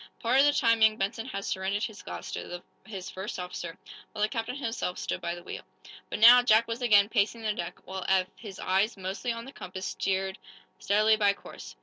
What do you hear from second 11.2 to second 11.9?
course.